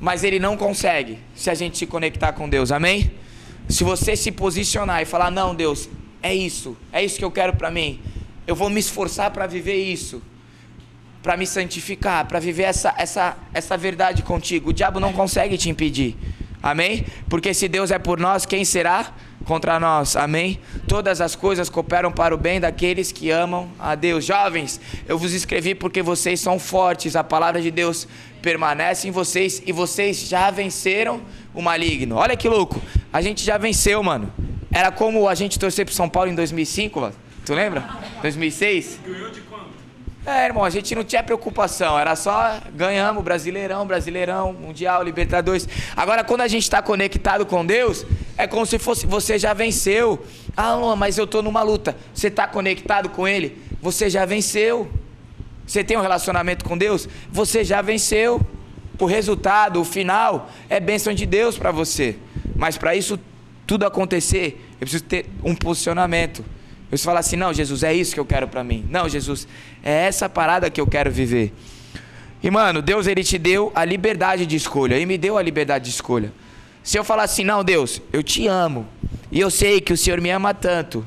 [0.00, 2.70] Mas ele não consegue se a gente se conectar com Deus.
[2.70, 3.10] Amém?
[3.68, 5.88] Se você se posicionar e falar: "Não, Deus,
[6.22, 6.76] é isso.
[6.92, 8.00] É isso que eu quero para mim.
[8.46, 10.22] Eu vou me esforçar para viver isso."
[11.22, 14.70] Para me santificar, para viver essa, essa, essa verdade contigo.
[14.70, 16.16] O diabo não consegue te impedir.
[16.62, 17.06] Amém?
[17.28, 19.12] Porque se Deus é por nós, quem será?
[19.44, 20.16] contra nós.
[20.16, 20.60] Amém?
[20.86, 24.24] Todas as coisas cooperam para o bem daqueles que amam a Deus.
[24.24, 27.16] Jovens, eu vos escrevi porque vocês são fortes.
[27.16, 28.06] A palavra de Deus
[28.42, 31.20] permanece em vocês e vocês já venceram
[31.54, 32.16] o maligno.
[32.16, 32.80] Olha que louco.
[33.12, 34.32] A gente já venceu, mano.
[34.72, 37.14] Era como a gente torcer pro São Paulo em 2005, mano.
[37.44, 37.88] Tu lembra?
[38.22, 39.00] 2006?
[39.04, 39.40] Ganhou de
[40.26, 45.66] é, irmão, a gente não tinha preocupação, era só ganhamos Brasileirão, Brasileirão, Mundial, Libertadores.
[45.96, 48.04] Agora, quando a gente está conectado com Deus,
[48.36, 50.22] é como se fosse você já venceu.
[50.56, 51.96] Ah, não, mas eu estou numa luta.
[52.12, 54.90] Você está conectado com Ele, você já venceu.
[55.66, 58.40] Você tem um relacionamento com Deus, você já venceu.
[58.98, 62.18] O resultado, o final, é bênção de Deus para você.
[62.54, 63.18] Mas para isso
[63.66, 66.44] tudo acontecer, eu preciso ter um posicionamento.
[66.90, 68.84] Preciso falar assim: não, Jesus, é isso que eu quero para mim.
[68.90, 69.46] Não, Jesus,
[69.82, 71.54] é essa parada que eu quero viver.
[72.42, 74.98] E mano, Deus ele te deu a liberdade de escolha.
[74.98, 76.32] E me deu a liberdade de escolha.
[76.82, 78.86] Se eu falar assim, não, Deus, eu te amo.
[79.30, 81.06] E eu sei que o Senhor me ama tanto.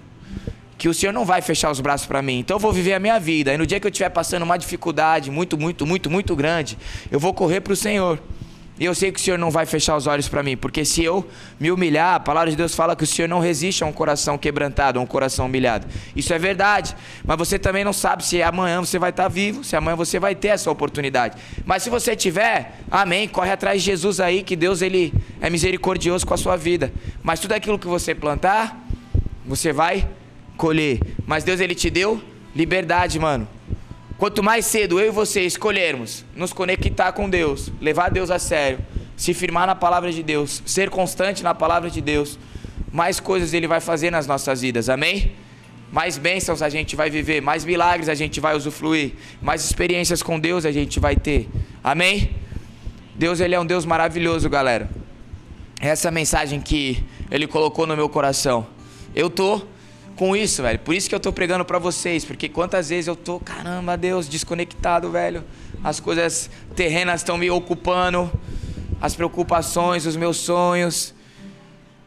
[0.77, 2.39] Que o Senhor não vai fechar os braços para mim.
[2.39, 3.53] Então eu vou viver a minha vida.
[3.53, 6.77] E no dia que eu estiver passando uma dificuldade muito, muito, muito, muito grande,
[7.11, 8.19] eu vou correr para o Senhor.
[8.79, 11.03] E eu sei que o Senhor não vai fechar os olhos para mim, porque se
[11.03, 11.25] eu
[11.59, 14.35] me humilhar, a palavra de Deus fala que o Senhor não resiste a um coração
[14.35, 15.85] quebrantado, a um coração humilhado.
[16.15, 19.75] Isso é verdade, mas você também não sabe se amanhã você vai estar vivo, se
[19.75, 21.37] amanhã você vai ter essa oportunidade.
[21.63, 26.25] Mas se você tiver, amém, corre atrás de Jesus aí, que Deus ele é misericordioso
[26.25, 26.91] com a sua vida.
[27.21, 28.83] Mas tudo aquilo que você plantar,
[29.45, 30.07] você vai
[30.57, 30.99] colher.
[31.27, 32.19] Mas Deus ele te deu
[32.55, 33.47] liberdade, mano.
[34.17, 38.79] Quanto mais cedo eu e você escolhermos nos conectar com Deus, levar Deus a sério,
[39.17, 42.37] se firmar na palavra de Deus, ser constante na palavra de Deus,
[42.91, 45.33] mais coisas Ele vai fazer nas nossas vidas, amém?
[45.91, 50.39] Mais bênçãos a gente vai viver, mais milagres a gente vai usufruir, mais experiências com
[50.39, 51.47] Deus a gente vai ter,
[51.83, 52.31] amém?
[53.15, 54.89] Deus ele é um Deus maravilhoso, galera.
[55.79, 58.65] Essa mensagem que ele colocou no meu coração.
[59.13, 59.61] Eu tô
[60.15, 60.79] com isso, velho.
[60.79, 64.27] Por isso que eu tô pregando para vocês, porque quantas vezes eu tô, caramba, Deus,
[64.27, 65.43] desconectado, velho.
[65.83, 68.31] As coisas terrenas estão me ocupando,
[69.01, 71.13] as preocupações, os meus sonhos,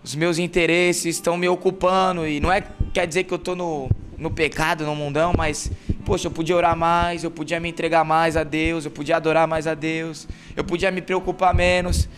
[0.02, 3.90] os meus interesses estão me ocupando e não é quer dizer que eu tô no
[4.16, 5.70] no pecado, no mundão, mas
[6.04, 9.46] poxa, eu podia orar mais, eu podia me entregar mais a Deus, eu podia adorar
[9.46, 12.08] mais a Deus, eu podia me preocupar menos,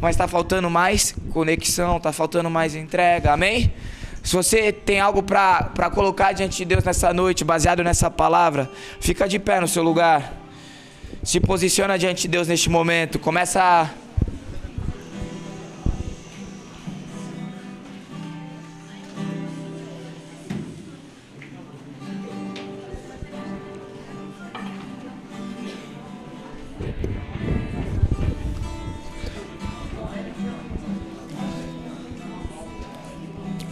[0.00, 3.72] mas está faltando mais conexão, está faltando mais entrega, amém?
[4.26, 9.28] Se você tem algo para colocar diante de Deus nessa noite, baseado nessa palavra, fica
[9.28, 10.32] de pé no seu lugar.
[11.22, 13.20] Se posiciona diante de Deus neste momento.
[13.20, 13.88] Começa a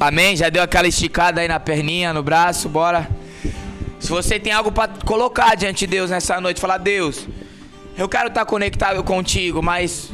[0.06, 0.36] Amém?
[0.36, 3.08] Já deu aquela esticada aí na perninha, no braço, bora.
[3.98, 7.26] Se você tem algo para colocar diante de Deus nessa noite, falar: Deus,
[7.96, 10.10] eu quero estar conectado contigo, mas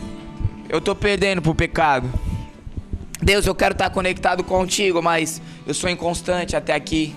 [0.68, 2.08] eu estou perdendo pro pecado.
[3.20, 7.12] Deus, eu quero estar conectado contigo, mas eu sou inconstante até aqui.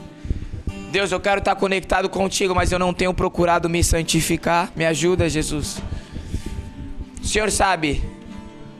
[0.92, 4.72] Deus, eu quero estar conectado contigo, mas eu não tenho procurado me santificar.
[4.76, 5.80] Me ajuda, Jesus.
[7.22, 8.04] O Senhor sabe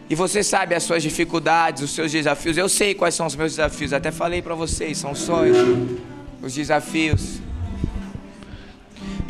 [0.10, 2.58] e você sabe as suas dificuldades, os seus desafios.
[2.58, 3.94] Eu sei quais são os meus desafios.
[3.94, 5.58] Até falei para vocês, são sonhos,
[6.42, 7.40] os desafios.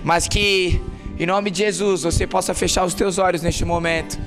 [0.03, 0.81] Mas que
[1.19, 4.19] em nome de Jesus você possa fechar os teus olhos neste momento.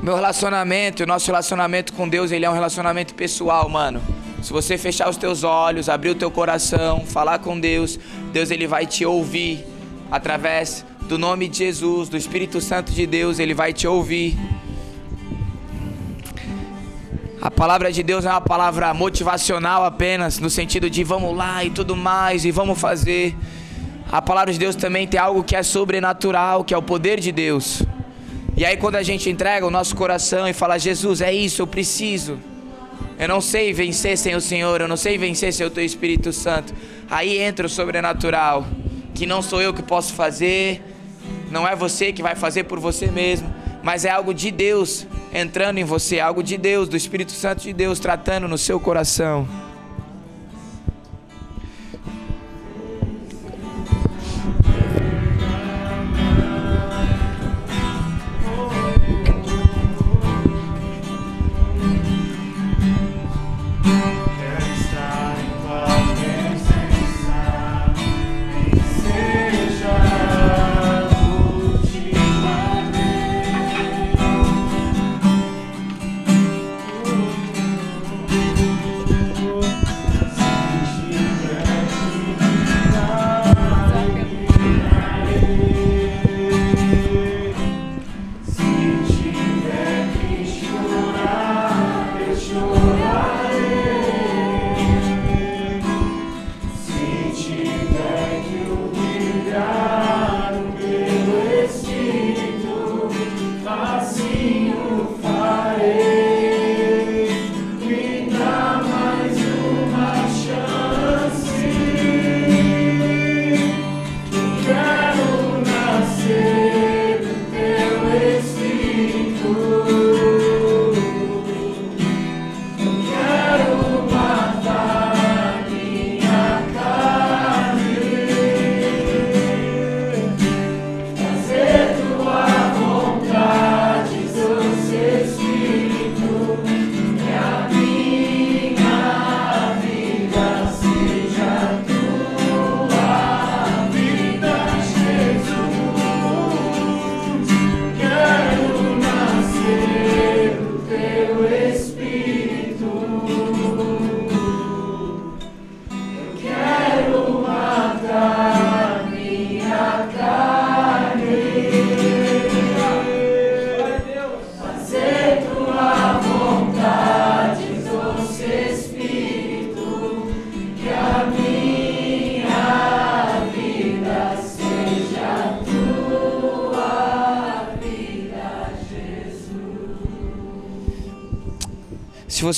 [0.00, 4.00] Meu relacionamento, o nosso relacionamento com Deus, ele é um relacionamento pessoal, mano.
[4.42, 7.98] Se você fechar os teus olhos, abrir o teu coração, falar com Deus,
[8.32, 9.64] Deus ele vai te ouvir
[10.10, 14.36] através do nome de Jesus, do Espírito Santo de Deus, ele vai te ouvir.
[17.40, 21.70] A palavra de Deus é uma palavra motivacional apenas, no sentido de vamos lá e
[21.70, 23.34] tudo mais, e vamos fazer.
[24.10, 27.32] A palavra de Deus também tem algo que é sobrenatural, que é o poder de
[27.32, 27.82] Deus.
[28.56, 31.66] E aí, quando a gente entrega o nosso coração e fala: Jesus, é isso, eu
[31.66, 32.38] preciso.
[33.18, 36.32] Eu não sei vencer sem o Senhor, eu não sei vencer sem o Teu Espírito
[36.32, 36.74] Santo.
[37.10, 38.66] Aí entra o sobrenatural,
[39.14, 40.82] que não sou eu que posso fazer,
[41.52, 43.48] não é você que vai fazer por você mesmo,
[43.82, 47.72] mas é algo de Deus entrando em você, algo de Deus, do Espírito Santo de
[47.72, 49.46] Deus tratando no seu coração.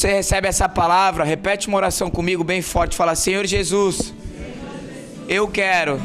[0.05, 2.94] Você recebe essa palavra, repete uma oração comigo bem forte.
[2.94, 4.12] Fala: Senhor Jesus,
[5.26, 5.98] eu quero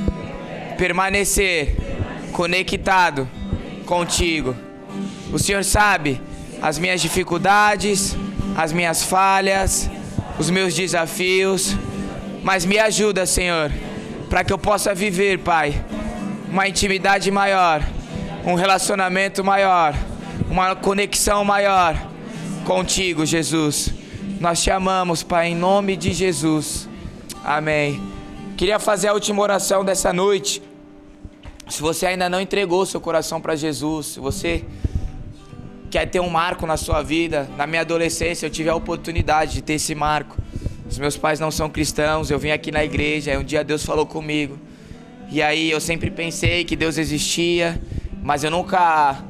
[0.77, 1.75] permanecer
[2.31, 3.29] conectado
[3.85, 4.55] contigo.
[5.33, 6.21] O Senhor sabe
[6.61, 8.15] as minhas dificuldades,
[8.55, 9.89] as minhas falhas,
[10.39, 11.75] os meus desafios,
[12.41, 13.69] mas me ajuda, Senhor,
[14.29, 15.73] para que eu possa viver, Pai,
[16.49, 17.83] uma intimidade maior,
[18.45, 19.93] um relacionamento maior,
[20.49, 22.08] uma conexão maior
[22.69, 23.91] contigo, Jesus.
[24.39, 26.87] Nós te amamos, Pai, em nome de Jesus.
[27.43, 27.99] Amém.
[28.55, 30.61] Queria fazer a última oração dessa noite.
[31.67, 34.63] Se você ainda não entregou seu coração para Jesus, se você
[35.89, 39.63] quer ter um marco na sua vida, na minha adolescência eu tive a oportunidade de
[39.63, 40.37] ter esse marco.
[40.87, 44.05] Os meus pais não são cristãos, eu vim aqui na igreja, um dia Deus falou
[44.05, 44.59] comigo.
[45.31, 47.81] E aí eu sempre pensei que Deus existia,
[48.21, 49.23] mas eu nunca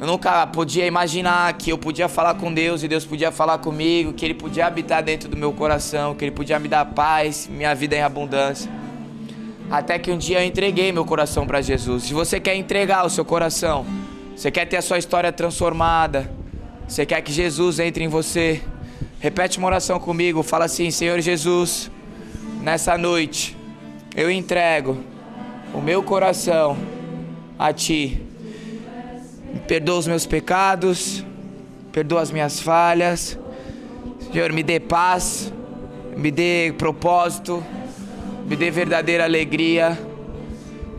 [0.00, 4.14] eu nunca podia imaginar que eu podia falar com Deus e Deus podia falar comigo,
[4.14, 7.74] que Ele podia habitar dentro do meu coração, que Ele podia me dar paz, minha
[7.74, 8.70] vida em abundância.
[9.70, 12.04] Até que um dia eu entreguei meu coração para Jesus.
[12.04, 13.84] Se você quer entregar o seu coração,
[14.34, 16.32] você quer ter a sua história transformada,
[16.88, 18.62] você quer que Jesus entre em você,
[19.18, 20.42] repete uma oração comigo.
[20.42, 21.90] Fala assim: Senhor Jesus,
[22.62, 23.54] nessa noite
[24.16, 24.96] eu entrego
[25.74, 26.74] o meu coração
[27.58, 28.29] a Ti
[29.70, 31.24] perdoa os meus pecados,
[31.92, 33.38] perdoa as minhas falhas.
[34.32, 35.52] Senhor, me dê paz,
[36.16, 37.62] me dê propósito,
[38.48, 39.96] me dê verdadeira alegria.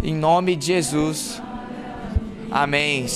[0.01, 1.41] Em nome de Jesus.
[2.49, 3.07] Amém.